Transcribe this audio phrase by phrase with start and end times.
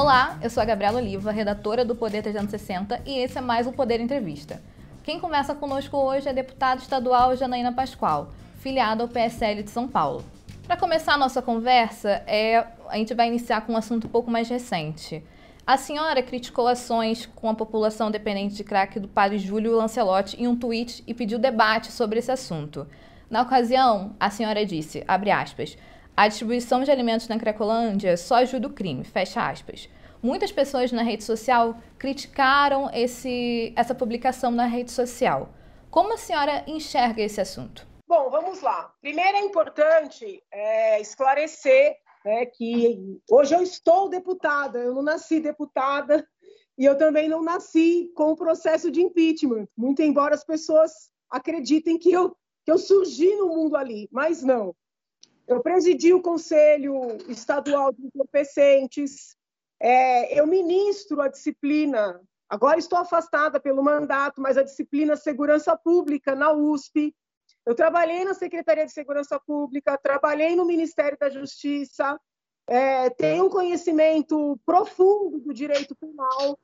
[0.00, 3.72] Olá, eu sou a Gabriela Oliva, redatora do Poder 360 e esse é mais um
[3.72, 4.58] Poder Entrevista.
[5.02, 8.30] Quem conversa conosco hoje é a deputada estadual Janaína Pascoal,
[8.60, 10.24] filiada ao PSL de São Paulo.
[10.66, 14.30] Para começar a nossa conversa, é, a gente vai iniciar com um assunto um pouco
[14.30, 15.22] mais recente.
[15.66, 20.48] A senhora criticou ações com a população dependente de crack do padre Júlio Lancelotti em
[20.48, 22.86] um tweet e pediu debate sobre esse assunto.
[23.28, 25.76] Na ocasião, a senhora disse, aspas,
[26.16, 29.88] a distribuição de alimentos na Cracolândia só ajuda o crime, fecha aspas.
[30.22, 35.48] Muitas pessoas na rede social criticaram esse, essa publicação na rede social.
[35.90, 37.86] Como a senhora enxerga esse assunto?
[38.06, 38.92] Bom, vamos lá.
[39.00, 46.26] Primeiro é importante é, esclarecer né, que hoje eu estou deputada, eu não nasci deputada
[46.76, 51.98] e eu também não nasci com o processo de impeachment, muito embora as pessoas acreditem
[51.98, 54.74] que eu, que eu surgi no mundo ali, mas não.
[55.46, 59.36] Eu presidi o Conselho Estadual de Entorpecentes,
[59.80, 66.34] é, eu ministro a disciplina, agora estou afastada pelo mandato, mas a disciplina Segurança Pública
[66.34, 67.14] na USP.
[67.64, 72.20] Eu trabalhei na Secretaria de Segurança Pública, trabalhei no Ministério da Justiça,
[72.66, 76.58] é, tenho um conhecimento profundo do direito penal.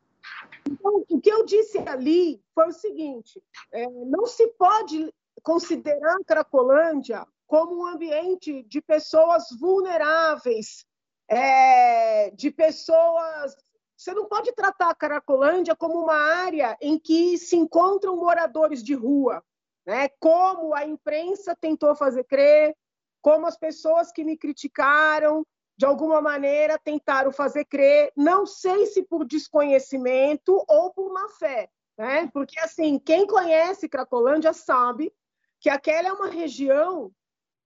[0.69, 5.13] Então, o que eu disse ali foi o seguinte: é, não se pode
[5.43, 10.85] considerar Cracolândia como um ambiente de pessoas vulneráveis,
[11.29, 13.57] é, de pessoas.
[13.97, 18.95] Você não pode tratar a Caracolândia como uma área em que se encontram moradores de
[18.95, 19.43] rua,
[19.87, 20.09] né?
[20.21, 22.77] como a imprensa tentou fazer crer,
[23.23, 29.03] como as pessoas que me criticaram, de alguma maneira, tentaram fazer crer, não sei se
[29.03, 32.31] por desconhecimento ou por má fé, né?
[32.33, 35.13] Porque, assim, quem conhece Cracolândia sabe
[35.61, 37.13] que aquela é uma região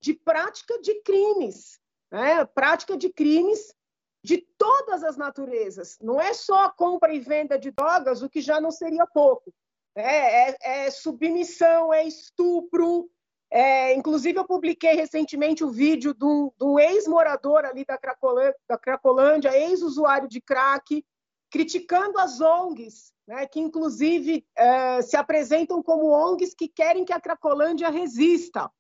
[0.01, 1.79] de prática de crimes,
[2.11, 2.45] né?
[2.45, 3.75] prática de crimes
[4.23, 5.99] de todas as naturezas.
[6.01, 9.53] Não é só compra e venda de drogas, o que já não seria pouco.
[9.95, 13.11] É, é, é submissão, é estupro.
[13.51, 19.57] É, inclusive, eu publiquei recentemente o vídeo de um, ex-morador ali da Cracolândia, da Cracolândia
[19.57, 21.05] ex-usuário de crack,
[21.51, 27.21] criticando as ONGs, né, que inclusive é, se apresentam como ONGs que querem que a
[27.21, 28.71] Cracolândia resista.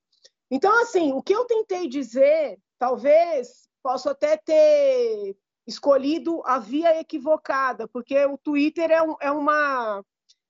[0.50, 7.86] Então, assim, o que eu tentei dizer, talvez posso até ter escolhido a via equivocada,
[7.86, 10.04] porque o Twitter é um, é uma,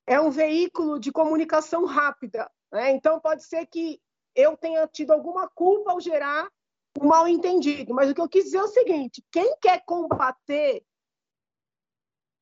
[0.07, 2.51] é um veículo de comunicação rápida.
[2.73, 2.93] Né?
[2.93, 4.01] Então, pode ser que
[4.35, 6.49] eu tenha tido alguma culpa ao gerar
[7.01, 10.83] um mal entendido, mas o que eu quis dizer é o seguinte: quem quer combater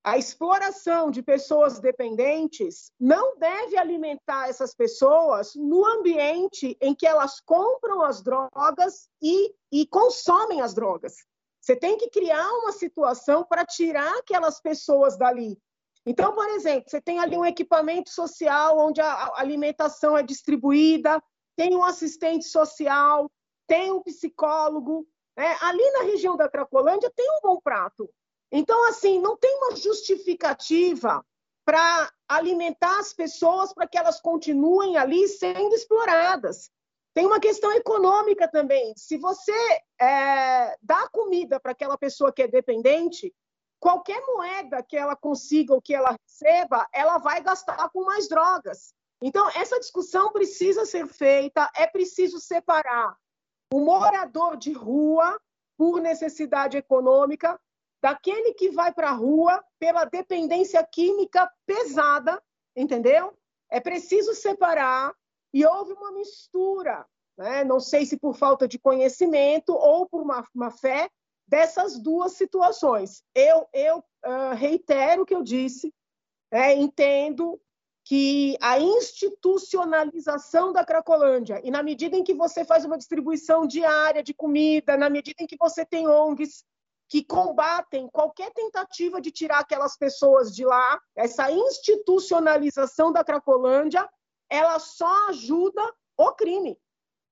[0.04, 7.40] a exploração de pessoas dependentes não deve alimentar essas pessoas no ambiente em que elas
[7.40, 11.16] compram as drogas e, e consomem as drogas.
[11.60, 15.58] Você tem que criar uma situação para tirar aquelas pessoas dali.
[16.06, 21.22] Então, por exemplo, você tem ali um equipamento social onde a alimentação é distribuída,
[21.54, 23.30] tem um assistente social,
[23.66, 25.06] tem um psicólogo.
[25.36, 25.56] Né?
[25.60, 28.08] Ali na região da Cracolândia tem um bom prato.
[28.50, 31.24] Então, assim, não tem uma justificativa
[31.64, 36.70] para alimentar as pessoas para que elas continuem ali sendo exploradas.
[37.12, 38.94] Tem uma questão econômica também.
[38.96, 39.52] Se você
[40.00, 43.34] é, dá comida para aquela pessoa que é dependente,
[43.80, 48.94] qualquer moeda que ela consiga ou que ela receba, ela vai gastar com mais drogas.
[49.20, 53.16] Então, essa discussão precisa ser feita, é preciso separar
[53.72, 55.38] o morador de rua
[55.76, 57.60] por necessidade econômica
[58.02, 62.42] daquele que vai para a rua pela dependência química pesada,
[62.76, 63.36] entendeu?
[63.70, 65.14] É preciso separar
[65.52, 67.64] e houve uma mistura, né?
[67.64, 71.08] não sei se por falta de conhecimento ou por uma, uma fé,
[71.46, 73.22] dessas duas situações.
[73.34, 75.92] Eu, eu uh, reitero o que eu disse,
[76.50, 77.58] é, entendo
[78.04, 84.22] que a institucionalização da Cracolândia, e na medida em que você faz uma distribuição diária
[84.22, 86.64] de comida, na medida em que você tem ONGs
[87.08, 91.00] que combatem qualquer tentativa de tirar aquelas pessoas de lá.
[91.16, 94.08] Essa institucionalização da Cracolândia,
[94.50, 95.82] ela só ajuda
[96.16, 96.78] o crime,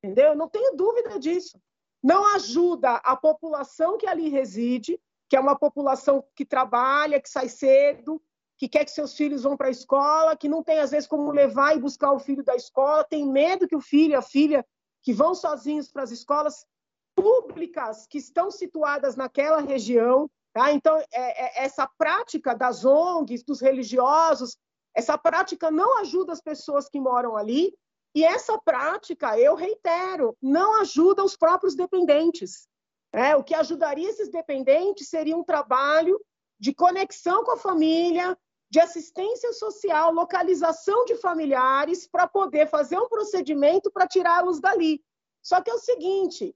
[0.03, 0.35] entendeu?
[0.35, 1.61] Não tenho dúvida disso.
[2.03, 7.49] Não ajuda a população que ali reside, que é uma população que trabalha, que sai
[7.49, 8.23] cedo,
[8.57, 11.31] que quer que seus filhos vão para a escola, que não tem às vezes como
[11.31, 14.65] levar e buscar o filho da escola, tem medo que o filho e a filha
[15.03, 16.67] que vão sozinhos para as escolas
[17.17, 20.31] públicas que estão situadas naquela região.
[20.53, 20.71] Tá?
[20.73, 24.57] Então, é, é, essa prática das ONGs, dos religiosos,
[24.95, 27.75] essa prática não ajuda as pessoas que moram ali,
[28.15, 32.67] e essa prática, eu reitero, não ajuda os próprios dependentes.
[33.13, 36.19] É, o que ajudaria esses dependentes seria um trabalho
[36.59, 38.37] de conexão com a família,
[38.71, 45.03] de assistência social, localização de familiares para poder fazer um procedimento para tirá-los dali.
[45.43, 46.55] Só que é o seguinte,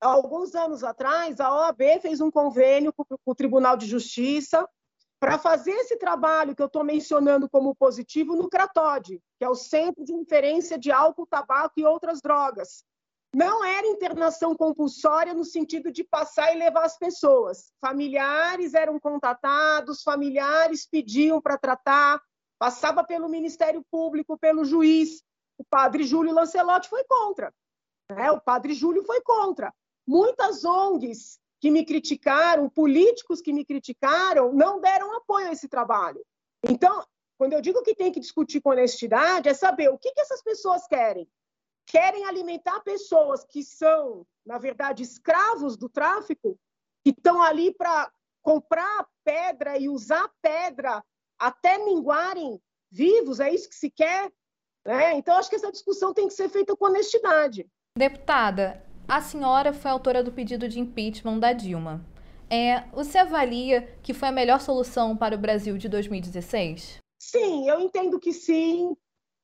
[0.00, 4.68] alguns anos atrás, a OAB fez um convênio com o Tribunal de Justiça
[5.18, 9.54] para fazer esse trabalho que eu estou mencionando como positivo no CRATOD, que é o
[9.54, 12.84] Centro de Inferência de Álcool, Tabaco e Outras Drogas.
[13.34, 17.72] Não era internação compulsória no sentido de passar e levar as pessoas.
[17.80, 22.20] Familiares eram contatados, familiares pediam para tratar,
[22.58, 25.22] passava pelo Ministério Público, pelo juiz.
[25.58, 27.52] O padre Júlio Lancelotti foi contra.
[28.10, 28.30] Né?
[28.30, 29.72] O padre Júlio foi contra.
[30.06, 36.24] Muitas ONGs que me criticaram, políticos que me criticaram, não deram apoio a esse trabalho.
[36.62, 37.04] Então,
[37.38, 40.42] quando eu digo que tem que discutir com honestidade, é saber o que, que essas
[40.42, 41.28] pessoas querem.
[41.86, 46.58] Querem alimentar pessoas que são, na verdade, escravos do tráfico,
[47.04, 48.10] que estão ali para
[48.42, 51.04] comprar pedra e usar pedra
[51.38, 52.60] até minguarem
[52.90, 54.32] vivos, é isso que se quer?
[54.84, 55.14] Né?
[55.14, 57.68] Então, acho que essa discussão tem que ser feita com honestidade.
[57.96, 62.04] Deputada, a senhora foi autora do pedido de impeachment da Dilma.
[62.48, 67.00] É, você avalia que foi a melhor solução para o Brasil de 2016?
[67.18, 68.96] Sim, eu entendo que sim.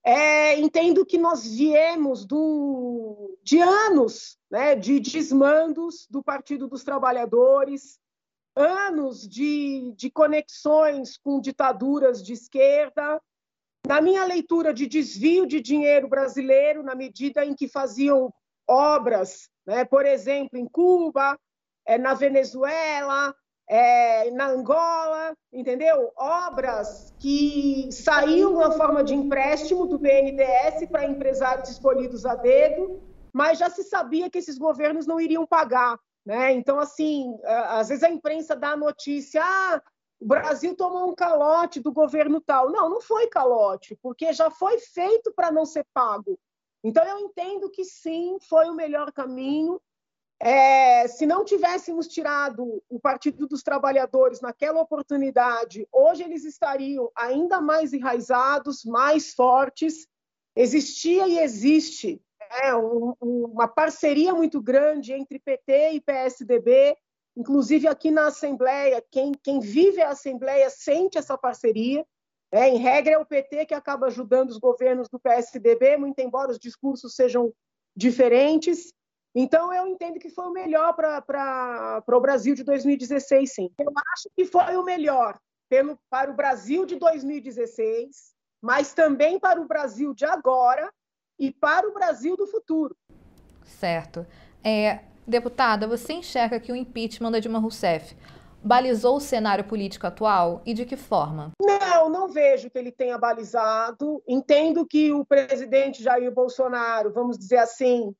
[0.04, 8.00] É, entendo que nós viemos do, de anos né, de desmandos do Partido dos Trabalhadores,
[8.56, 13.20] anos de, de conexões com ditaduras de esquerda,
[13.86, 18.32] na minha leitura de desvio de dinheiro brasileiro, na medida em que faziam
[18.72, 19.84] obras né?
[19.84, 21.38] por exemplo, em Cuba,
[21.86, 23.34] é, na Venezuela,
[23.68, 26.12] é, na Angola, entendeu?
[26.16, 33.00] Obras que saíam na forma de empréstimo do BNDES para empresários escolhidos a dedo,
[33.32, 35.98] mas já se sabia que esses governos não iriam pagar.
[36.24, 36.52] Né?
[36.52, 39.82] Então, assim, às vezes a imprensa dá a notícia, ah,
[40.20, 42.70] o Brasil tomou um calote do governo tal.
[42.70, 46.38] Não, não foi calote, porque já foi feito para não ser pago.
[46.84, 49.80] Então, eu entendo que sim, foi o melhor caminho.
[50.40, 57.60] É, se não tivéssemos tirado o Partido dos Trabalhadores naquela oportunidade, hoje eles estariam ainda
[57.60, 60.08] mais enraizados, mais fortes.
[60.56, 62.20] Existia e existe
[62.60, 66.96] é, um, uma parceria muito grande entre PT e PSDB,
[67.36, 72.04] inclusive aqui na Assembleia, quem, quem vive a Assembleia sente essa parceria.
[72.52, 76.50] É, em regra, é o PT que acaba ajudando os governos do PSDB, muito embora
[76.50, 77.50] os discursos sejam
[77.96, 78.92] diferentes.
[79.34, 83.70] Então, eu entendo que foi o melhor para o Brasil de 2016, sim.
[83.78, 85.38] Eu acho que foi o melhor
[85.70, 90.92] pelo, para o Brasil de 2016, mas também para o Brasil de agora
[91.38, 92.94] e para o Brasil do futuro.
[93.64, 94.26] Certo.
[94.62, 98.14] É, deputada, você enxerga que o impeachment da Dilma Rousseff
[98.62, 101.52] balizou o cenário político atual e de que forma?
[101.60, 104.22] Não, não vejo que ele tenha balizado.
[104.26, 108.14] Entendo que o presidente Jair Bolsonaro, vamos dizer assim,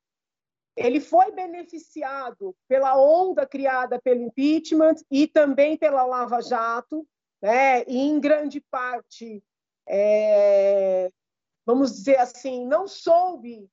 [0.75, 7.07] ele foi beneficiado pela onda criada pelo impeachment e também pela Lava Jato,
[7.41, 7.83] né?
[7.87, 9.43] e em grande parte,
[9.87, 11.11] é,
[11.65, 13.69] vamos dizer assim, não soube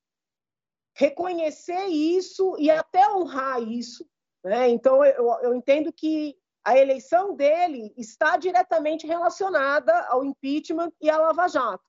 [0.94, 4.06] reconhecer isso e até honrar isso.
[4.44, 4.68] Né?
[4.68, 11.17] Então, eu, eu entendo que a eleição dele está diretamente relacionada ao impeachment e à
[11.17, 11.85] Lava Jato.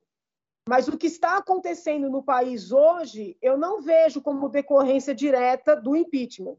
[0.68, 5.96] Mas o que está acontecendo no país hoje, eu não vejo como decorrência direta do
[5.96, 6.56] impeachment.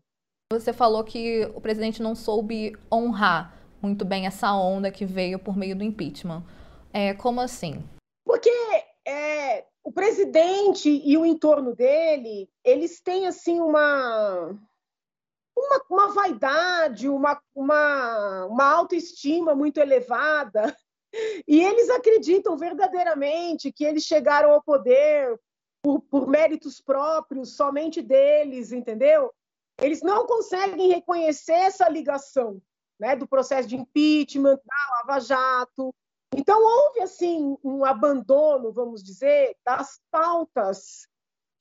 [0.53, 5.57] Você falou que o presidente não soube honrar muito bem essa onda que veio por
[5.57, 6.45] meio do impeachment.
[6.93, 7.83] É, como assim?
[8.25, 8.51] Porque
[9.07, 14.55] é, o presidente e o entorno dele, eles têm assim uma
[15.63, 20.77] uma, uma vaidade, uma, uma, uma autoestima muito elevada,
[21.47, 25.39] e eles acreditam verdadeiramente que eles chegaram ao poder
[25.83, 29.33] por, por méritos próprios, somente deles, entendeu?
[29.81, 32.61] Eles não conseguem reconhecer essa ligação
[32.99, 35.95] né, do processo de impeachment, da Lava Jato.
[36.35, 41.07] Então, houve assim um abandono, vamos dizer, das pautas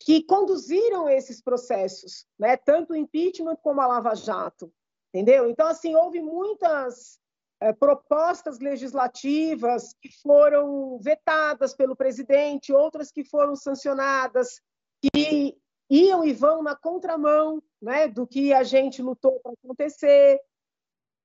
[0.05, 2.57] que conduziram esses processos, né?
[2.57, 4.71] tanto o impeachment como a Lava Jato,
[5.13, 5.49] entendeu?
[5.49, 7.19] Então, assim, houve muitas
[7.59, 14.61] é, propostas legislativas que foram vetadas pelo presidente, outras que foram sancionadas,
[15.01, 15.57] que
[15.89, 20.41] iam e vão na contramão né, do que a gente lutou para acontecer.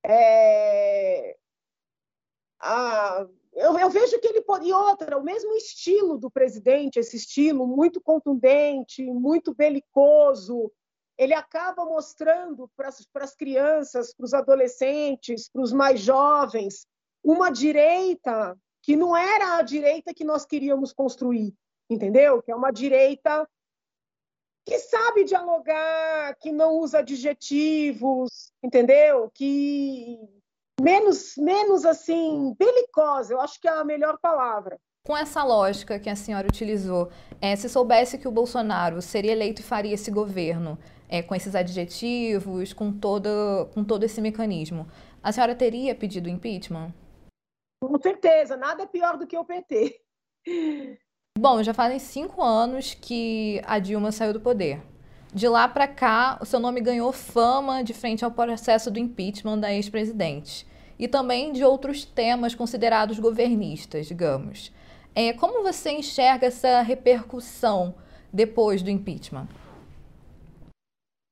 [0.05, 1.37] É...
[2.61, 4.69] A eu, eu, vejo que ele pode.
[4.69, 10.71] E outra, o mesmo estilo do presidente, esse estilo muito contundente, muito belicoso,
[11.17, 12.91] ele acaba mostrando para
[13.25, 16.87] as crianças, para os adolescentes, para os mais jovens,
[17.25, 21.55] uma direita que não era a direita que nós queríamos construir,
[21.89, 22.43] entendeu?
[22.43, 23.49] Que é uma direita
[24.67, 29.31] que sabe dialogar, que não usa adjetivos, entendeu?
[29.33, 30.19] Que
[30.81, 34.79] menos menos assim belicosa, eu acho que é a melhor palavra.
[35.07, 39.61] Com essa lógica que a senhora utilizou, é, se soubesse que o Bolsonaro seria eleito
[39.61, 40.77] e faria esse governo,
[41.09, 44.87] é, com esses adjetivos, com todo, com todo esse mecanismo,
[45.23, 46.93] a senhora teria pedido impeachment?
[47.81, 50.01] Com certeza, nada é pior do que o PT.
[51.39, 54.83] Bom, já fazem cinco anos que a Dilma saiu do poder.
[55.37, 59.59] De lá para cá, o seu nome ganhou fama de frente ao processo do impeachment
[59.59, 60.67] da ex-presidente
[60.99, 64.73] e também de outros temas considerados governistas, digamos.
[65.15, 67.95] É, como você enxerga essa repercussão
[68.33, 69.47] depois do impeachment?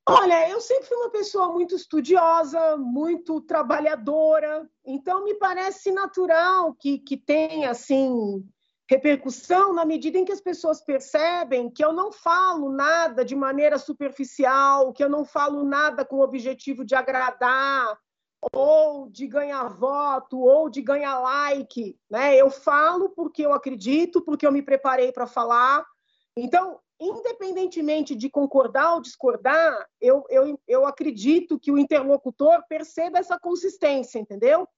[0.06, 6.99] Olha, eu sempre fui uma pessoa muito estudiosa, muito trabalhadora, então me parece natural que,
[6.99, 8.46] que tenha assim
[8.88, 13.79] repercussão na medida em que as pessoas percebem que eu não falo nada de maneira
[13.79, 17.99] superficial, que eu não falo nada com o objetivo de agradar
[18.53, 22.37] ou de ganhar voto ou de ganhar like, né?
[22.37, 25.83] Eu falo porque eu acredito, porque eu me preparei para falar.
[26.37, 33.38] Então, independentemente de concordar ou discordar, eu, eu, eu acredito que o interlocutor perceba essa
[33.38, 34.69] consistência, entendeu?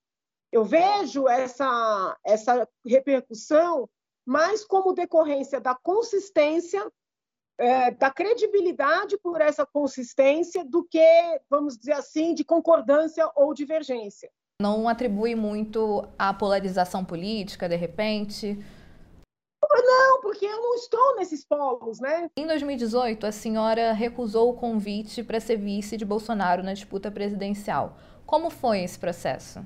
[0.53, 3.89] Eu vejo essa, essa repercussão
[4.27, 6.85] mais como decorrência da consistência,
[7.59, 14.29] é, da credibilidade por essa consistência, do que, vamos dizer assim, de concordância ou divergência.
[14.61, 18.59] Não atribui muito à polarização política, de repente?
[19.63, 22.29] Não, porque eu não estou nesses polos, né?
[22.37, 27.97] Em 2018, a senhora recusou o convite para ser vice de Bolsonaro na disputa presidencial.
[28.25, 29.65] Como foi esse processo?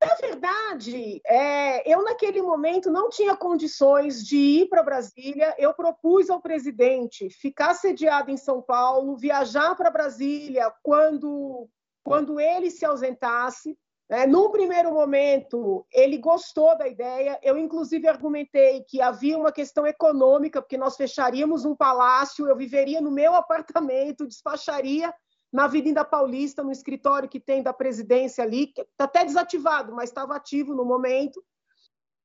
[0.00, 5.54] Na verdade, é, eu naquele momento não tinha condições de ir para Brasília.
[5.58, 11.68] Eu propus ao presidente ficar sediado em São Paulo, viajar para Brasília quando,
[12.04, 13.76] quando ele se ausentasse.
[14.10, 17.38] É, num primeiro momento, ele gostou da ideia.
[17.42, 23.00] Eu, inclusive, argumentei que havia uma questão econômica, porque nós fecharíamos um palácio, eu viveria
[23.00, 25.12] no meu apartamento, despacharia
[25.52, 30.10] na Avenida Paulista, no escritório que tem da presidência ali, que está até desativado, mas
[30.10, 31.42] estava ativo no momento.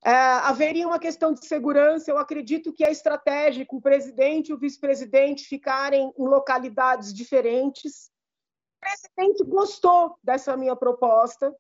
[0.05, 2.11] É, haveria uma questão de segurança.
[2.11, 8.11] Eu acredito que é estratégico o presidente e o vice-presidente ficarem em localidades diferentes.
[8.77, 11.55] O presidente gostou dessa minha proposta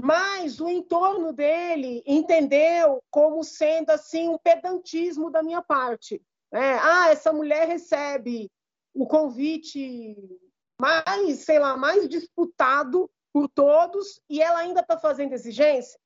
[0.00, 6.22] mas o entorno dele entendeu como sendo assim um pedantismo da minha parte.
[6.52, 6.78] Né?
[6.80, 8.50] Ah, essa mulher recebe
[8.94, 10.16] o convite
[10.80, 15.98] mais, sei lá, mais disputado por todos e ela ainda está fazendo exigência.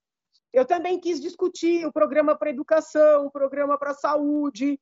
[0.52, 4.78] Eu também quis discutir o programa para educação, o programa para saúde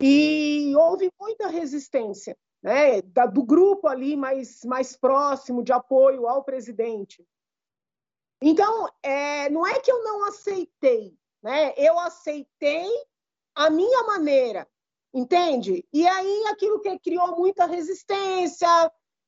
[0.00, 7.24] e houve muita resistência, né, do grupo ali mais mais próximo de apoio ao presidente.
[8.42, 11.72] Então, é, não é que eu não aceitei, né?
[11.76, 12.90] Eu aceitei
[13.54, 14.66] a minha maneira,
[15.14, 15.86] entende?
[15.92, 18.66] E aí aquilo que criou muita resistência,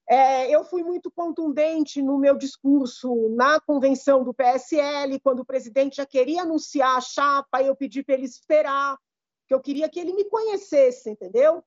[0.09, 5.97] é, eu fui muito contundente no meu discurso na convenção do PSL, quando o presidente
[5.97, 8.99] já queria anunciar a chapa, eu pedi para ele esperar,
[9.47, 11.65] que eu queria que ele me conhecesse, entendeu?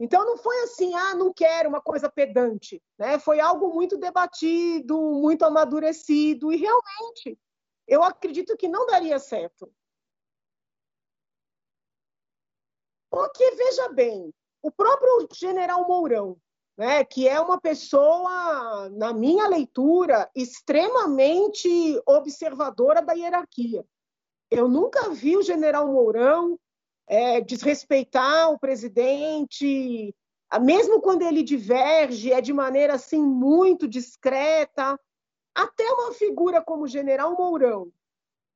[0.00, 3.18] Então não foi assim, ah, não quero uma coisa pedante, né?
[3.18, 7.38] Foi algo muito debatido, muito amadurecido e realmente
[7.86, 9.70] eu acredito que não daria certo.
[13.10, 16.36] Porque veja bem, o próprio General Mourão,
[16.76, 21.68] né, que é uma pessoa, na minha leitura, extremamente
[22.06, 23.84] observadora da hierarquia.
[24.50, 26.58] Eu nunca vi o General Mourão
[27.06, 30.14] é, desrespeitar o presidente,
[30.60, 34.98] mesmo quando ele diverge, é de maneira assim muito discreta.
[35.54, 37.92] Até uma figura como o General Mourão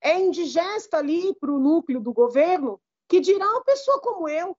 [0.01, 4.57] é indigesta ali para o núcleo do governo, que dirá uma pessoa como eu.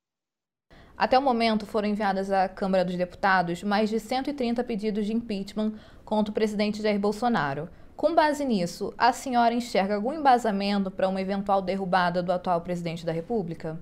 [0.99, 5.79] Até o momento foram enviadas à Câmara dos Deputados mais de 130 pedidos de impeachment
[6.03, 7.69] contra o presidente Jair Bolsonaro.
[7.95, 13.05] Com base nisso, a senhora enxerga algum embasamento para uma eventual derrubada do atual presidente
[13.05, 13.81] da República?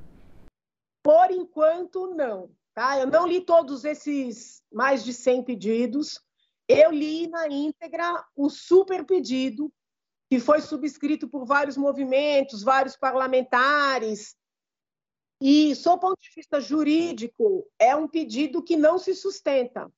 [1.01, 2.51] Por enquanto, não.
[2.75, 2.99] Tá?
[2.99, 6.21] Eu não li todos esses mais de 100 pedidos.
[6.67, 9.73] Eu li na íntegra o super pedido,
[10.29, 14.36] que foi subscrito por vários movimentos, vários parlamentares.
[15.39, 19.91] E, sob ponto de vista jurídico, é um pedido que não se sustenta.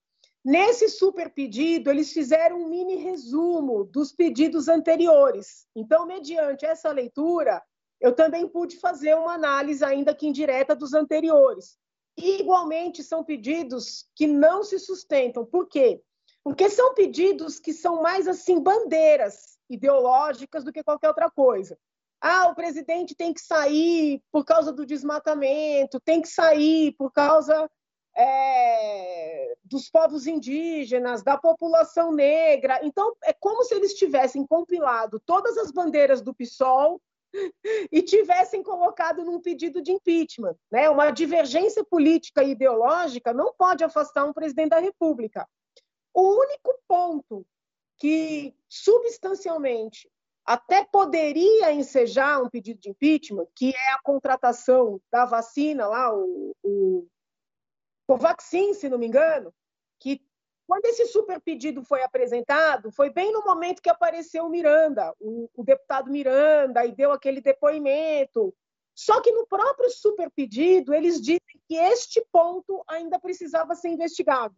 [0.43, 5.67] Nesse super pedido, eles fizeram um mini resumo dos pedidos anteriores.
[5.75, 7.62] Então, mediante essa leitura,
[8.00, 11.77] eu também pude fazer uma análise, ainda que indireta, dos anteriores.
[12.17, 15.46] E, igualmente, são pedidos que não se sustentam.
[15.46, 16.01] Por quê?
[16.43, 21.77] Porque são pedidos que são mais assim bandeiras ideológicas do que qualquer outra coisa.
[22.21, 27.69] Ah, o presidente tem que sair por causa do desmatamento, tem que sair por causa
[28.15, 32.79] é, dos povos indígenas, da população negra.
[32.83, 37.01] Então, é como se eles tivessem compilado todas as bandeiras do PSOL
[37.89, 40.55] e tivessem colocado num pedido de impeachment.
[40.69, 40.89] Né?
[40.89, 45.47] Uma divergência política e ideológica não pode afastar um presidente da República.
[46.13, 47.45] O único ponto
[47.97, 50.09] que substancialmente
[50.50, 56.56] até poderia ensejar um pedido de impeachment, que é a contratação da vacina lá, o,
[56.63, 57.08] o
[58.08, 59.53] Covaxin, se não me engano,
[60.00, 60.20] que
[60.65, 65.48] quando esse super pedido foi apresentado, foi bem no momento que apareceu o Miranda, o,
[65.56, 68.51] o deputado Miranda, e deu aquele depoimento.
[68.96, 74.56] Só que no próprio super pedido, eles dizem que este ponto ainda precisava ser investigado.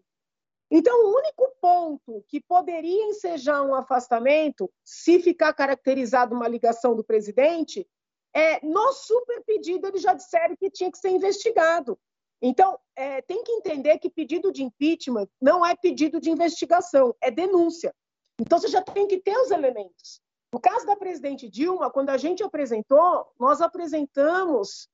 [0.74, 7.04] Então, o único ponto que poderia ensejar um afastamento, se ficar caracterizado uma ligação do
[7.04, 7.86] presidente,
[8.34, 12.00] é no super pedido eles já disseram que tinha que ser investigado.
[12.42, 17.30] Então, é, tem que entender que pedido de impeachment não é pedido de investigação, é
[17.30, 17.94] denúncia.
[18.40, 20.22] Então, você já tem que ter os elementos.
[20.54, 24.88] No caso da presidente Dilma, quando a gente apresentou, nós apresentamos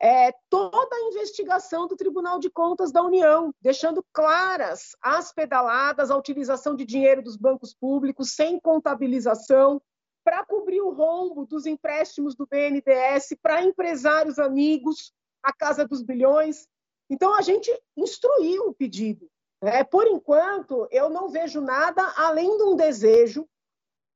[0.00, 6.16] é, toda a investigação do Tribunal de Contas da União, deixando claras as pedaladas, a
[6.16, 9.80] utilização de dinheiro dos bancos públicos sem contabilização,
[10.24, 16.66] para cobrir o rombo dos empréstimos do BNDES para empresários amigos, a Casa dos Bilhões.
[17.10, 19.28] Então, a gente instruiu o pedido.
[19.62, 19.84] Né?
[19.84, 23.46] Por enquanto, eu não vejo nada além de um desejo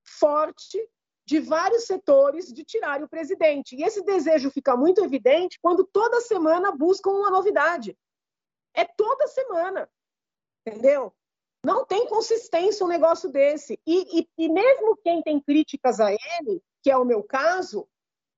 [0.02, 0.78] forte
[1.26, 3.76] de vários setores de tirar o presidente.
[3.76, 7.96] E esse desejo fica muito evidente quando toda semana buscam uma novidade.
[8.74, 9.88] É toda semana,
[10.66, 11.12] entendeu?
[11.64, 13.80] Não tem consistência um negócio desse.
[13.86, 17.88] E, e, e mesmo quem tem críticas a ele, que é o meu caso,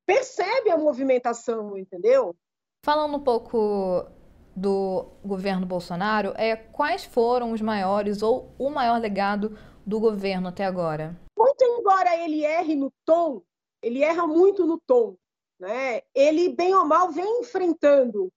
[0.07, 2.37] percebe a movimentação, entendeu?
[2.85, 4.07] Falando um pouco
[4.55, 10.65] do governo Bolsonaro, é, quais foram os maiores ou o maior legado do governo até
[10.65, 11.15] agora?
[11.37, 13.43] Muito embora ele erre no tom,
[13.81, 15.17] ele erra muito no tom,
[15.59, 16.03] né?
[16.13, 18.33] Ele, bem ou mal, vem enfrentando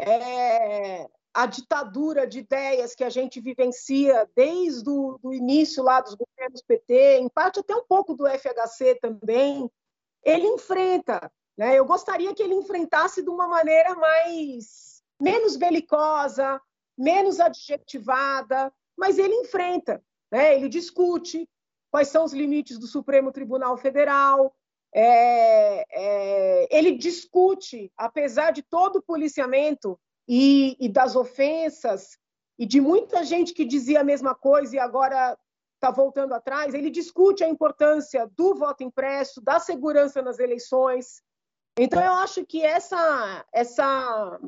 [0.00, 6.14] é, a ditadura de ideias que a gente vivencia desde o do início lá dos
[6.14, 9.70] governos PT, em parte até um pouco do FHC também.
[10.24, 11.30] Ele enfrenta.
[11.54, 11.78] Né?
[11.78, 16.60] Eu gostaria que ele enfrentasse de uma maneira mais menos belicosa,
[16.96, 20.02] menos adjetivada, mas ele enfrenta.
[20.32, 20.56] Né?
[20.56, 21.46] Ele discute,
[21.96, 24.54] quais são os limites do Supremo Tribunal Federal.
[24.94, 32.18] É, é, ele discute, apesar de todo o policiamento e, e, das ofensas
[32.58, 35.38] e de muita gente que dizia a mesma coisa e agora
[35.76, 41.22] está voltando atrás, ele discute a importância do voto impresso, da segurança nas eleições.
[41.78, 44.38] Então, eu acho que essa, essa,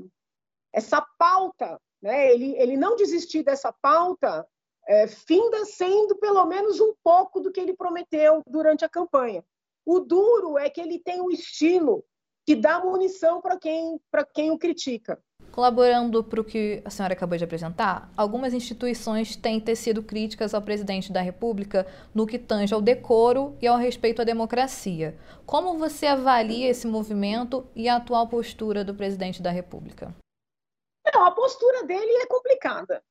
[0.71, 4.47] essa pauta, né, ele, ele não desistir dessa pauta,
[4.89, 9.45] é, finda sendo pelo menos um pouco do que ele prometeu durante a campanha.
[9.85, 12.03] O duro é que ele tem um estilo
[12.47, 14.01] que dá munição para quem,
[14.35, 15.21] quem o critica.
[15.53, 20.63] Colaborando para o que a senhora acabou de apresentar, algumas instituições têm tecido críticas ao
[20.63, 25.19] presidente da República no que tange ao decoro e ao respeito à democracia.
[25.45, 30.15] Como você avalia esse movimento e a atual postura do presidente da República?
[31.13, 33.03] Não, a postura dele é complicada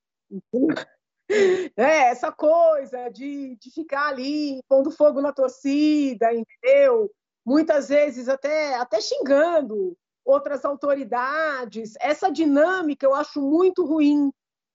[1.76, 7.12] é, essa coisa de, de ficar ali pondo fogo na torcida, entendeu?
[7.46, 11.94] Muitas vezes até, até xingando outras autoridades.
[12.00, 14.32] Essa dinâmica eu acho muito ruim,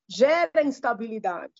[0.08, 1.52] gera instabilidade.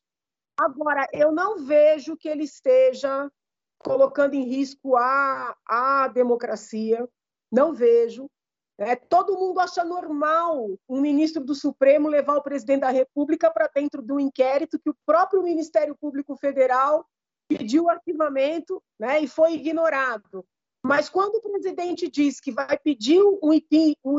[0.58, 3.30] Agora, eu não vejo que ele esteja
[3.78, 7.06] colocando em risco a, a democracia,
[7.50, 8.30] não vejo.
[8.78, 13.70] É, todo mundo acha normal um ministro do Supremo levar o presidente da República para
[13.74, 17.06] dentro de um inquérito que o próprio Ministério Público Federal
[17.48, 20.44] pediu arquivamento né, e foi ignorado.
[20.84, 23.52] Mas quando o presidente diz que vai pedir um,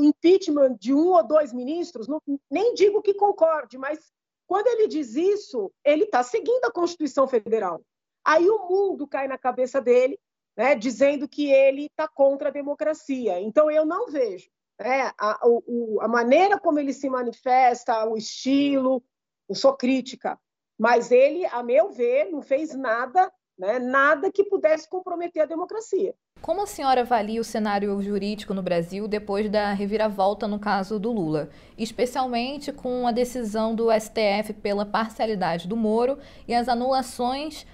[0.01, 3.99] impeachment de um ou dois ministros, não, nem digo que concorde, mas
[4.47, 7.81] quando ele diz isso, ele está seguindo a Constituição Federal.
[8.25, 10.17] Aí o mundo cai na cabeça dele
[10.55, 13.39] né, dizendo que ele está contra a democracia.
[13.39, 19.03] Então, eu não vejo né, a, o, a maneira como ele se manifesta, o estilo,
[19.49, 20.39] eu sou crítica,
[20.77, 26.15] Mas ele, a meu ver, não fez nada, né, nada que pudesse comprometer a democracia.
[26.41, 31.11] Como a senhora avalia o cenário jurídico no Brasil depois da reviravolta no caso do
[31.11, 37.65] Lula, especialmente com a decisão do STF pela parcialidade do Moro e as anulações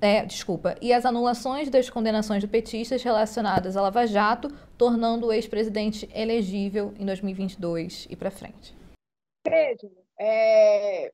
[0.00, 5.32] é, desculpa, e as anulações das condenações de petistas relacionadas à Lava Jato, tornando o
[5.32, 8.76] ex-presidente elegível em 2022 e para frente?
[9.46, 11.12] Veja, é,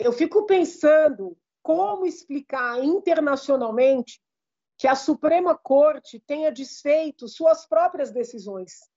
[0.00, 4.20] eu fico pensando como explicar internacionalmente
[4.76, 8.90] que a Suprema Corte tenha desfeito suas próprias decisões.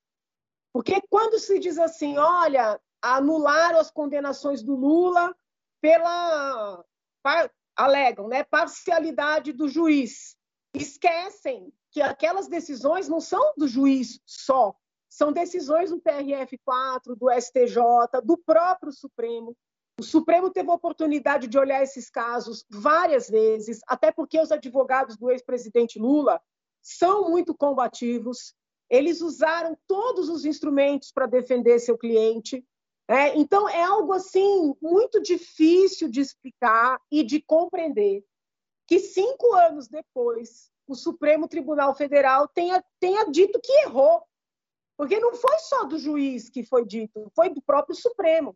[0.73, 5.35] Porque quando se diz assim, olha, anularam as condenações do Lula
[5.79, 6.83] pela
[7.75, 10.35] alegam, né, parcialidade do juiz.
[10.73, 14.75] Esquecem que aquelas decisões não são do juiz só,
[15.09, 19.55] são decisões do TRF4, do STJ, do próprio Supremo.
[19.97, 25.15] O Supremo teve a oportunidade de olhar esses casos várias vezes, até porque os advogados
[25.15, 26.41] do ex-presidente Lula
[26.81, 28.53] são muito combativos.
[28.89, 32.63] Eles usaram todos os instrumentos para defender seu cliente.
[33.07, 38.23] É, então, é algo assim muito difícil de explicar e de compreender
[38.87, 44.23] que cinco anos depois o Supremo Tribunal Federal tenha, tenha dito que errou.
[44.97, 48.55] Porque não foi só do juiz que foi dito, foi do próprio Supremo.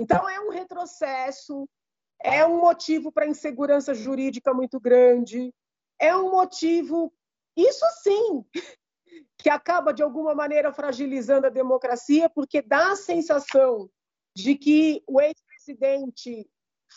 [0.00, 1.68] Então, é um retrocesso,
[2.20, 5.52] é um motivo para insegurança jurídica muito grande,
[5.98, 7.12] é um motivo,
[7.56, 8.44] isso sim,
[9.44, 13.90] que acaba de alguma maneira fragilizando a democracia, porque dá a sensação
[14.34, 16.48] de que o ex-presidente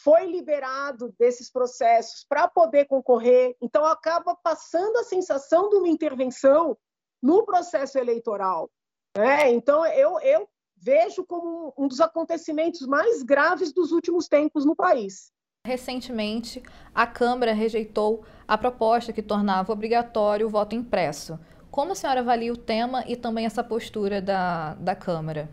[0.02, 6.78] foi liberado desses processos para poder concorrer, então acaba passando a sensação de uma intervenção
[7.22, 8.72] no processo eleitoral.
[9.18, 9.52] Né?
[9.52, 15.34] Então, eu, eu vejo como um dos acontecimentos mais graves dos últimos tempos no país.
[15.66, 16.64] Recentemente,
[16.96, 21.38] a Câmara rejeitou a proposta que tornava obrigatório o voto impresso.
[21.72, 25.50] Como a senhora avalia o tema e também essa postura da, da Câmara?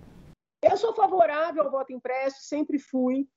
[0.63, 3.29] Eu sou favorável ao voto impresso, sempre fui.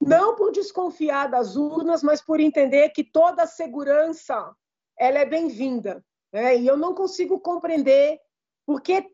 [0.00, 4.54] Não por desconfiar das urnas, mas por entender que toda a segurança
[4.98, 6.04] ela é bem-vinda.
[6.32, 6.58] Né?
[6.58, 8.20] E eu não consigo compreender
[8.66, 9.10] por que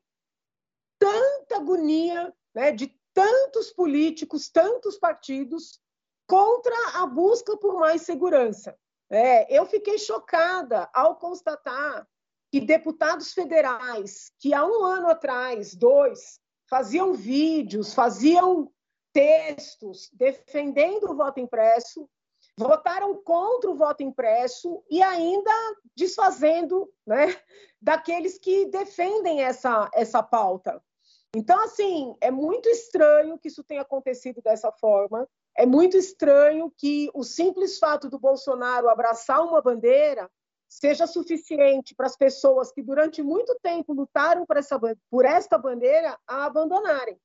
[0.98, 5.80] tanta agonia né, de tantos políticos, tantos partidos
[6.26, 8.76] contra a busca por mais segurança.
[9.10, 12.06] É, eu fiquei chocada ao constatar
[12.52, 16.38] que deputados federais que há um ano atrás, dois,
[16.68, 18.70] faziam vídeos, faziam
[19.10, 22.06] textos defendendo o voto impresso,
[22.58, 25.50] votaram contra o voto impresso e ainda
[25.96, 27.34] desfazendo né,
[27.80, 30.78] daqueles que defendem essa, essa pauta.
[31.34, 35.26] Então, assim, é muito estranho que isso tenha acontecido dessa forma.
[35.56, 40.30] É muito estranho que o simples fato do Bolsonaro abraçar uma bandeira
[40.80, 44.80] seja suficiente para as pessoas que durante muito tempo lutaram por, essa,
[45.10, 47.18] por esta bandeira a abandonarem.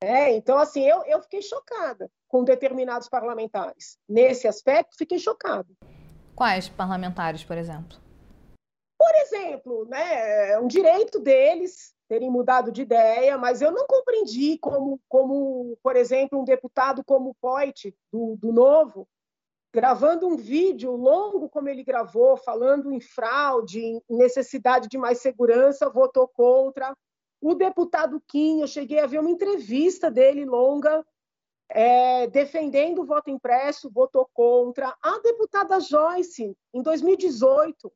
[0.00, 3.98] É, então, assim, eu, eu fiquei chocada com determinados parlamentares.
[4.08, 5.68] Nesse aspecto, fiquei chocada.
[6.34, 7.98] Quais parlamentares, por exemplo?
[8.98, 14.58] Por exemplo, né, é um direito deles terem mudado de ideia, mas eu não compreendi
[14.58, 19.08] como, como por exemplo, um deputado como o Poit, do, do Novo,
[19.76, 25.90] gravando um vídeo longo como ele gravou, falando em fraude, em necessidade de mais segurança,
[25.90, 26.96] votou contra.
[27.42, 31.04] O deputado Kim, eu cheguei a ver uma entrevista dele longa,
[31.68, 34.96] é, defendendo o voto impresso, votou contra.
[35.02, 37.92] A deputada Joyce, em 2018,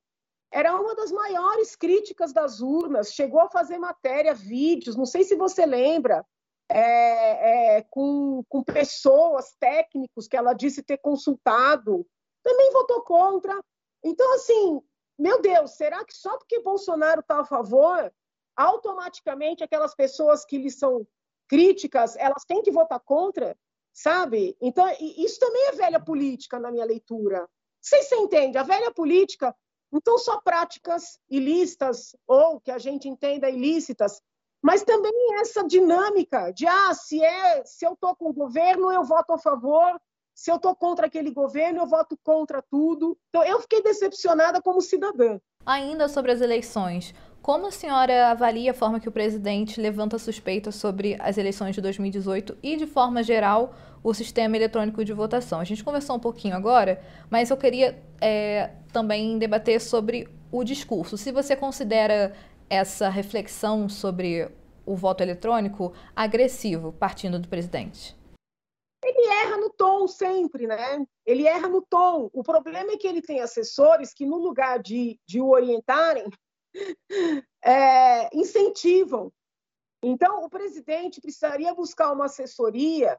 [0.53, 5.35] era uma das maiores críticas das urnas, chegou a fazer matéria, vídeos, não sei se
[5.35, 6.27] você lembra,
[6.73, 12.07] é, é, com, com pessoas, técnicos que ela disse ter consultado,
[12.43, 13.59] também votou contra.
[14.05, 14.81] Então, assim,
[15.19, 18.13] meu Deus, será que só porque Bolsonaro está a favor,
[18.57, 21.07] automaticamente aquelas pessoas que lhe são
[21.49, 23.59] críticas, elas têm que votar contra?
[23.93, 24.57] Sabe?
[24.61, 27.49] Então, isso também é velha política na minha leitura.
[27.81, 28.57] Vocês se entende?
[28.57, 29.55] A velha política
[29.93, 34.23] então, só práticas ilícitas, ou que a gente entenda ilícitas,
[34.63, 39.03] mas também essa dinâmica de, ah, se, é, se eu estou com o governo, eu
[39.05, 40.01] voto a favor,
[40.35, 43.17] se eu estou contra aquele governo, eu voto contra tudo.
[43.29, 45.39] Então, eu fiquei decepcionada como cidadã.
[45.67, 50.75] Ainda sobre as eleições, como a senhora avalia a forma que o presidente levanta suspeitas
[50.75, 55.61] sobre as eleições de 2018 e, de forma geral, o sistema eletrônico de votação?
[55.61, 61.17] A gente conversou um pouquinho agora, mas eu queria é, também debater sobre o discurso.
[61.17, 62.35] Se você considera
[62.71, 64.49] essa reflexão sobre
[64.87, 68.17] o voto eletrônico agressivo partindo do presidente?
[69.05, 71.05] Ele erra no tom sempre, né?
[71.27, 72.31] Ele erra no tom.
[72.33, 76.31] O problema é que ele tem assessores que, no lugar de, de o orientarem,
[77.65, 79.33] é, incentivam.
[80.03, 83.19] Então, o presidente precisaria buscar uma assessoria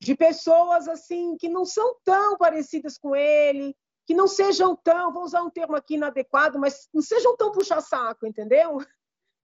[0.00, 3.74] de pessoas assim que não são tão parecidas com ele,
[4.08, 8.26] que não sejam tão, vou usar um termo aqui inadequado, mas não sejam tão puxa-saco,
[8.26, 8.78] entendeu?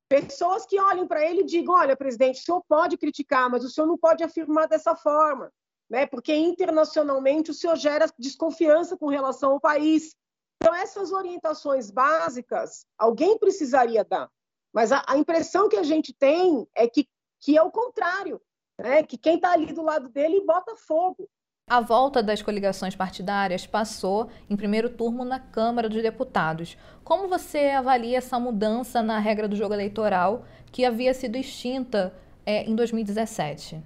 [0.09, 3.69] Pessoas que olhem para ele e digam: olha, presidente, o senhor pode criticar, mas o
[3.69, 5.53] senhor não pode afirmar dessa forma,
[5.91, 6.07] né?
[6.07, 10.17] porque internacionalmente o senhor gera desconfiança com relação ao país.
[10.57, 14.31] Então, essas orientações básicas, alguém precisaria dar.
[14.73, 17.07] Mas a, a impressão que a gente tem é que,
[17.39, 18.41] que é o contrário,
[18.81, 19.03] né?
[19.03, 21.29] que quem está ali do lado dele bota fogo.
[21.67, 26.77] A volta das coligações partidárias passou em primeiro turno na Câmara dos Deputados.
[27.03, 32.65] Como você avalia essa mudança na regra do jogo eleitoral que havia sido extinta é,
[32.65, 33.83] em 2017?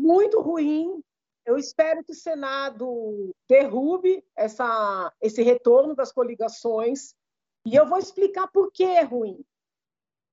[0.00, 1.00] Muito ruim.
[1.46, 7.14] Eu espero que o Senado derrube essa, esse retorno das coligações.
[7.64, 9.44] E eu vou explicar por que é ruim.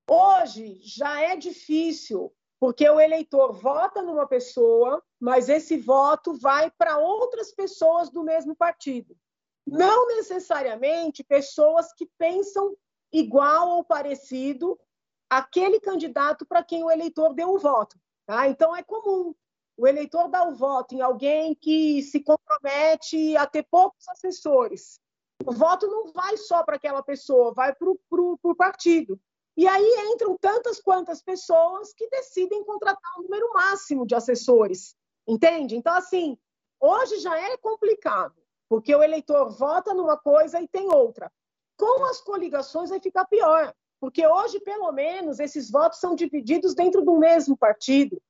[0.10, 7.00] Hoje já é difícil porque o eleitor vota numa pessoa, mas esse voto vai para
[7.00, 9.18] outras pessoas do mesmo partido.
[9.66, 12.78] Não necessariamente pessoas que pensam
[13.12, 14.80] igual ou parecido
[15.28, 18.00] aquele candidato para quem o eleitor deu o voto.
[18.28, 18.48] Tá?
[18.48, 19.34] Então, é comum
[19.76, 25.00] o eleitor dar o voto em alguém que se compromete a ter poucos assessores.
[25.44, 29.20] O voto não vai só para aquela pessoa, vai para o partido.
[29.58, 34.96] E aí entram tantas quantas pessoas que decidem contratar um número máximo de assessores,
[35.28, 35.76] entende?
[35.76, 36.38] Então, assim,
[36.80, 38.36] hoje já é complicado,
[38.70, 41.32] porque o eleitor vota numa coisa e tem outra.
[41.78, 47.04] Com as coligações vai ficar pior, porque hoje, pelo menos, esses votos são divididos dentro
[47.04, 48.22] do mesmo partido.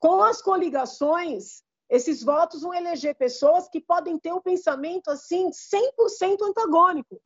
[0.00, 6.42] Com as coligações, esses votos vão eleger pessoas que podem ter um pensamento assim 100%
[6.42, 7.22] antagônico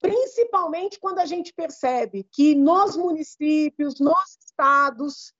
[0.00, 5.32] principalmente quando a gente percebe que nos municípios, nos estados,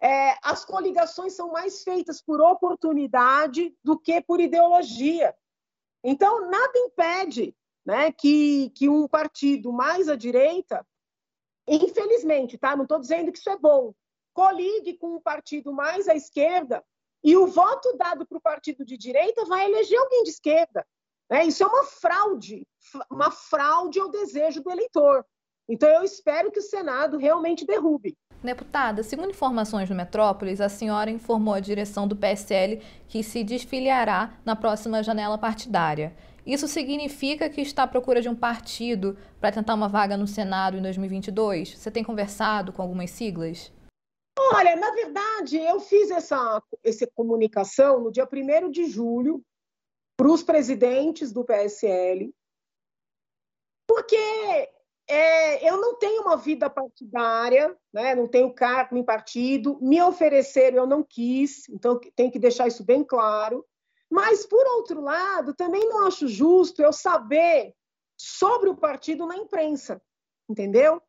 [0.00, 5.34] é, as coligações são mais feitas por oportunidade do que por ideologia.
[6.02, 10.86] Então, nada impede né, que, que um partido mais à direita,
[11.66, 12.76] infelizmente, tá?
[12.76, 13.94] não estou dizendo que isso é bom,
[14.34, 16.84] coligue com um partido mais à esquerda
[17.22, 20.84] e o voto dado para o partido de direita vai eleger alguém de esquerda.
[21.32, 21.46] Né?
[21.46, 22.66] Isso é uma fraude,
[23.10, 25.24] uma fraude ao desejo do eleitor.
[25.66, 28.14] Então, eu espero que o Senado realmente derrube.
[28.44, 34.34] Deputada, segundo informações do Metrópolis, a senhora informou a direção do PSL que se desfiliará
[34.44, 36.14] na próxima janela partidária.
[36.44, 40.76] Isso significa que está à procura de um partido para tentar uma vaga no Senado
[40.76, 41.78] em 2022?
[41.78, 43.72] Você tem conversado com algumas siglas?
[44.38, 49.42] Olha, na verdade, eu fiz essa, essa comunicação no dia 1 de julho
[50.22, 52.32] para os presidentes do PSL,
[53.84, 54.16] porque
[55.08, 58.14] é, eu não tenho uma vida partidária, né?
[58.14, 62.84] não tenho cargo em partido, me ofereceram, eu não quis, então tenho que deixar isso
[62.84, 63.66] bem claro.
[64.08, 67.74] Mas, por outro lado, também não acho justo eu saber
[68.16, 70.00] sobre o partido na imprensa,
[70.48, 71.02] entendeu?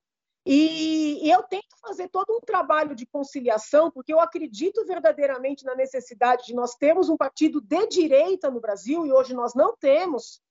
[0.45, 5.73] E, e, eu tento fazer todo um trabalho de conciliação, porque eu acredito verdadeiramente na
[5.73, 10.41] necessidade de nós termos um partido de direita no Brasil, e hoje nós não temos.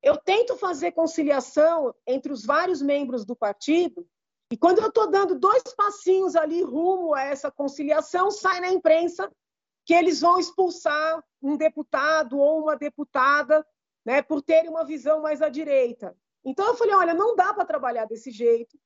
[0.00, 4.06] Eu tento fazer conciliação entre os vários membros do partido,
[4.52, 9.30] e quando eu estou dando dois passinhos ali rumo a essa conciliação, sai na imprensa
[9.84, 13.66] que eles vão expulsar um deputado ou uma deputada
[14.04, 16.16] né, por terem uma visão mais à direita.
[16.44, 18.78] Então eu falei, olha, não dá para trabalhar desse jeito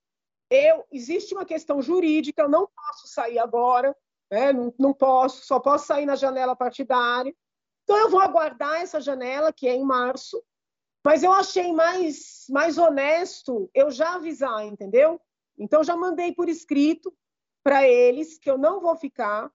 [0.51, 3.97] eu existe uma questão jurídica, eu não posso sair agora,
[4.31, 4.53] né?
[4.53, 7.35] não, não posso, só posso sair na janela partidária.
[7.83, 10.43] Então eu vou aguardar essa janela que é em março,
[11.05, 15.21] mas eu achei mais mais honesto eu já avisar, entendeu?
[15.59, 17.15] Então já mandei por escrito
[17.63, 19.51] para eles que eu não vou ficar.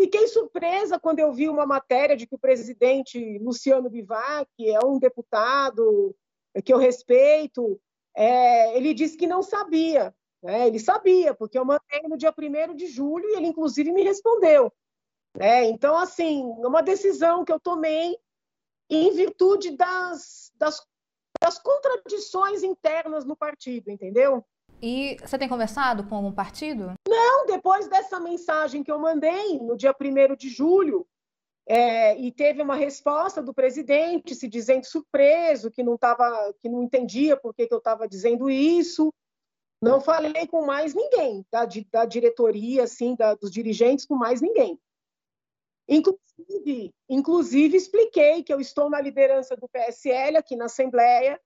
[0.00, 4.78] Fiquei surpresa quando eu vi uma matéria de que o presidente Luciano Bivac, que é
[4.84, 6.16] um deputado
[6.64, 7.80] que eu respeito,
[8.16, 10.14] é, ele disse que não sabia.
[10.42, 10.66] Né?
[10.66, 14.72] Ele sabia, porque eu mandei no dia 1 de julho e ele, inclusive, me respondeu.
[15.36, 15.64] Né?
[15.66, 18.16] Então, assim, é uma decisão que eu tomei
[18.90, 20.84] em virtude das, das,
[21.40, 24.44] das contradições internas no partido, entendeu?
[24.82, 26.94] E você tem conversado com algum partido?
[27.08, 31.06] Não, depois dessa mensagem que eu mandei no dia 1 de julho,
[31.66, 36.82] é, e teve uma resposta do presidente se dizendo surpreso, que não, tava, que não
[36.82, 39.14] entendia por que, que eu estava dizendo isso,
[39.82, 44.78] não falei com mais ninguém da, da diretoria, assim, da, dos dirigentes, com mais ninguém.
[45.88, 51.40] Inclusive, inclusive, expliquei que eu estou na liderança do PSL aqui na Assembleia,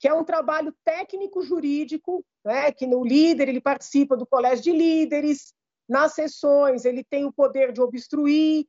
[0.00, 5.52] que é um trabalho técnico-jurídico, né, que no líder ele participa do colégio de líderes,
[5.86, 8.66] nas sessões ele tem o poder de obstruir,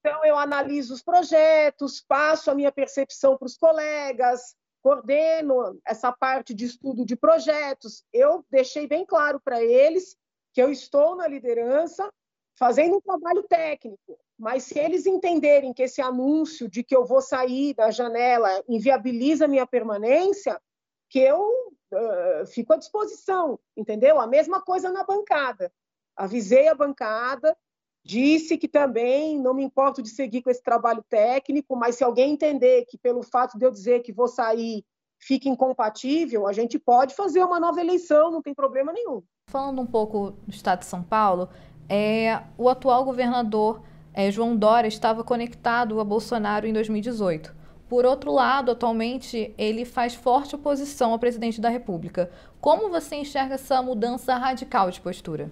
[0.00, 6.54] então eu analiso os projetos, passo a minha percepção para os colegas, coordeno essa parte
[6.54, 8.04] de estudo de projetos.
[8.12, 10.16] Eu deixei bem claro para eles
[10.52, 12.10] que eu estou na liderança
[12.58, 17.22] fazendo um trabalho técnico, mas se eles entenderem que esse anúncio de que eu vou
[17.22, 20.60] sair da janela inviabiliza minha permanência,
[21.08, 24.20] que eu uh, fico à disposição, entendeu?
[24.20, 25.72] A mesma coisa na bancada.
[26.14, 27.56] Avisei a bancada,
[28.04, 32.32] disse que também não me importo de seguir com esse trabalho técnico, mas se alguém
[32.32, 34.84] entender que pelo fato de eu dizer que vou sair
[35.18, 39.22] fica incompatível, a gente pode fazer uma nova eleição, não tem problema nenhum.
[39.50, 41.48] Falando um pouco do estado de São Paulo,
[41.88, 43.82] é, o atual governador
[44.14, 47.54] é, João Dória estava conectado a Bolsonaro em 2018.
[47.88, 52.30] Por outro lado, atualmente ele faz forte oposição ao presidente da República.
[52.60, 55.50] Como você enxerga essa mudança radical de postura?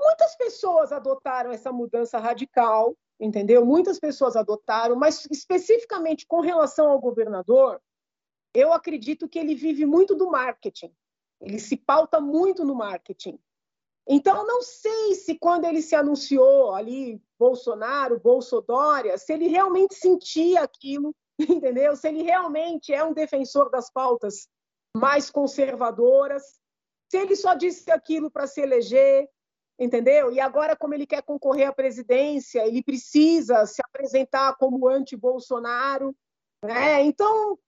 [0.00, 3.64] Muitas pessoas adotaram essa mudança radical, entendeu?
[3.64, 7.80] Muitas pessoas adotaram, mas especificamente com relação ao governador,
[8.54, 10.94] eu acredito que ele vive muito do marketing.
[11.40, 13.38] Ele se pauta muito no marketing.
[14.08, 20.62] Então, não sei se quando ele se anunciou ali, Bolsonaro, Bolsodória, se ele realmente sentia
[20.62, 21.96] aquilo, entendeu?
[21.96, 24.48] Se ele realmente é um defensor das pautas
[24.96, 26.60] mais conservadoras,
[27.10, 29.28] se ele só disse aquilo para se eleger,
[29.78, 30.32] entendeu?
[30.32, 36.14] E agora, como ele quer concorrer à presidência, ele precisa se apresentar como anti-Bolsonaro,
[36.64, 37.02] né?
[37.04, 37.58] Então,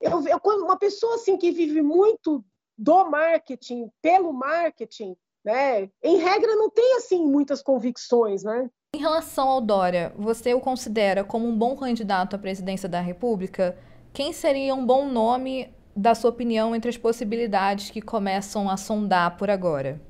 [0.00, 2.44] eu, eu, uma pessoa assim que vive muito
[2.78, 5.90] do marketing, pelo marketing, né?
[6.02, 8.70] Em regra, não tem assim muitas convicções, né?
[8.94, 13.76] Em relação ao Dória, você o considera como um bom candidato à presidência da República?
[14.12, 19.36] Quem seria um bom nome, da sua opinião, entre as possibilidades que começam a sondar
[19.36, 20.00] por agora?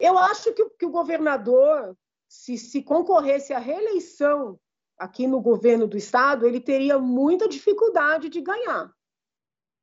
[0.00, 1.94] Eu acho que, que o governador,
[2.26, 4.58] se, se concorresse à reeleição
[4.98, 8.90] aqui no governo do estado, ele teria muita dificuldade de ganhar.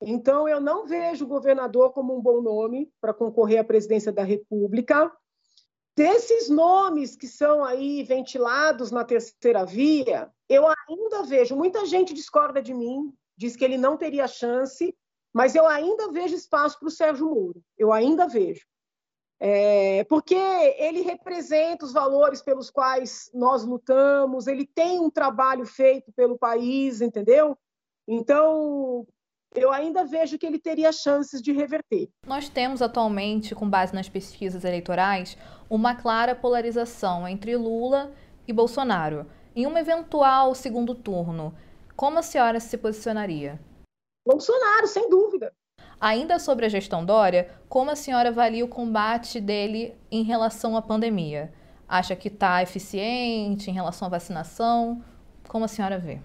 [0.01, 4.23] Então, eu não vejo o governador como um bom nome para concorrer à presidência da
[4.23, 5.11] República.
[5.95, 12.61] Desses nomes que são aí ventilados na terceira via, eu ainda vejo, muita gente discorda
[12.61, 14.95] de mim, diz que ele não teria chance,
[15.33, 18.65] mas eu ainda vejo espaço para o Sérgio Moro, eu ainda vejo.
[19.39, 26.11] É, porque ele representa os valores pelos quais nós lutamos, ele tem um trabalho feito
[26.13, 27.55] pelo país, entendeu?
[28.07, 29.05] Então,
[29.53, 32.09] eu ainda vejo que ele teria chances de reverter.
[32.25, 35.37] Nós temos atualmente, com base nas pesquisas eleitorais,
[35.69, 38.11] uma clara polarização entre Lula
[38.47, 39.25] e Bolsonaro.
[39.55, 41.53] Em um eventual segundo turno,
[41.95, 43.59] como a senhora se posicionaria?
[44.25, 45.53] Bolsonaro, sem dúvida.
[45.99, 50.81] Ainda sobre a gestão Dória, como a senhora avalia o combate dele em relação à
[50.81, 51.51] pandemia?
[51.87, 55.03] Acha que está eficiente em relação à vacinação?
[55.47, 56.21] Como a senhora vê?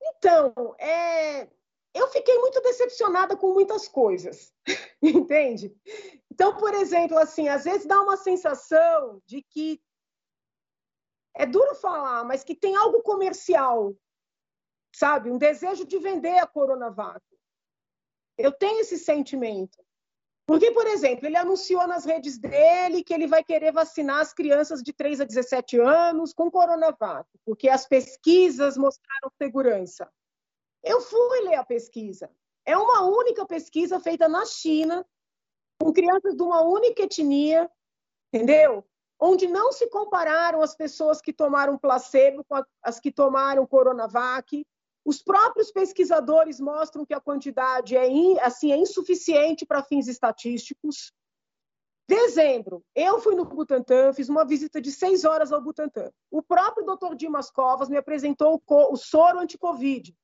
[0.00, 1.48] Então, é,
[1.94, 4.52] eu fiquei muito decepcionada com muitas coisas,
[5.02, 5.74] entende?
[6.30, 9.82] Então, por exemplo, assim, às vezes dá uma sensação de que
[11.34, 13.94] é duro falar, mas que tem algo comercial,
[14.94, 15.30] sabe?
[15.30, 17.20] Um desejo de vender a Coronavac.
[18.36, 19.78] Eu tenho esse sentimento.
[20.46, 24.82] Porque, por exemplo, ele anunciou nas redes dele que ele vai querer vacinar as crianças
[24.82, 30.10] de 3 a 17 anos com Coronavac, porque as pesquisas mostraram segurança.
[30.82, 32.28] Eu fui ler a pesquisa.
[32.66, 35.06] É uma única pesquisa feita na China,
[35.80, 37.70] com crianças de uma única etnia,
[38.32, 38.84] entendeu?
[39.20, 44.66] Onde não se compararam as pessoas que tomaram placebo com as que tomaram Coronavac.
[45.04, 51.12] Os próprios pesquisadores mostram que a quantidade é, in, assim, é insuficiente para fins estatísticos.
[52.08, 56.10] Dezembro, eu fui no Butantan, fiz uma visita de seis horas ao Butantan.
[56.30, 57.14] O próprio Dr.
[57.14, 60.14] Dimas Covas me apresentou o, o soro anti-Covid,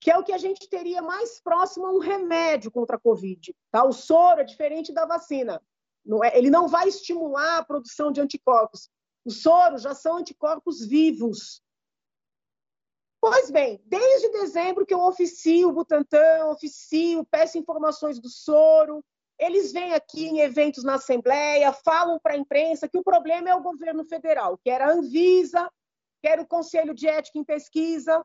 [0.00, 3.54] que é o que a gente teria mais próximo a um remédio contra a Covid.
[3.70, 3.84] Tá?
[3.84, 5.60] O soro é diferente da vacina.
[6.04, 8.88] Não é, ele não vai estimular a produção de anticorpos.
[9.24, 11.60] Os soros já são anticorpos vivos.
[13.28, 19.04] Pois bem, desde dezembro que eu oficio o Butantan, oficio, peço informações do soro,
[19.36, 23.54] eles vêm aqui em eventos na Assembleia, falam para a imprensa que o problema é
[23.56, 25.68] o governo federal, que era a Anvisa,
[26.22, 28.24] que era o Conselho de Ética em Pesquisa.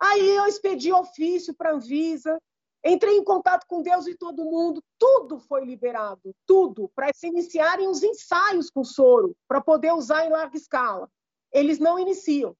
[0.00, 2.40] Aí eu expedi ofício para a Anvisa,
[2.84, 7.88] Entrei em contato com Deus e todo mundo, tudo foi liberado, tudo, para se iniciarem
[7.88, 11.10] os ensaios com soro, para poder usar em larga escala.
[11.52, 12.56] Eles não iniciam.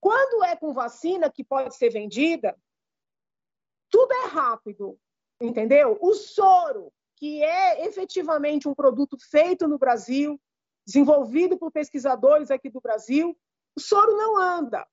[0.00, 2.56] Quando é com vacina que pode ser vendida,
[3.90, 4.98] tudo é rápido,
[5.40, 5.98] entendeu?
[6.00, 10.40] O soro, que é efetivamente um produto feito no Brasil,
[10.86, 13.36] desenvolvido por pesquisadores aqui do Brasil,
[13.76, 14.86] o soro não anda.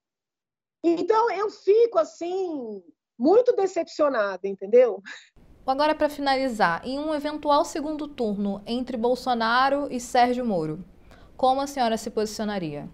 [0.83, 2.83] Então eu fico assim
[3.17, 5.01] muito decepcionada, entendeu?
[5.65, 10.85] Agora, para finalizar, em um eventual segundo turno entre Bolsonaro e Sérgio Moro,
[11.35, 12.87] como a senhora se posicionaria?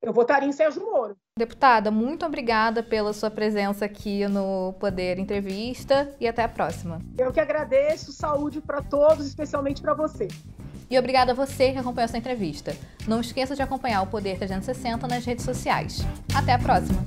[0.00, 1.16] Eu votaria em Sérgio Moro.
[1.36, 7.00] Deputada, muito obrigada pela sua presença aqui no Poder Entrevista e até a próxima.
[7.18, 10.28] Eu que agradeço, saúde para todos, especialmente para você.
[10.90, 12.74] E obrigada a você que acompanhou essa entrevista.
[13.06, 15.98] Não esqueça de acompanhar o Poder 360 nas redes sociais.
[16.34, 17.04] Até a próxima!